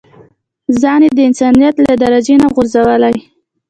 [0.81, 3.17] ځان يې د انسانيت له درجې نه غورځولی.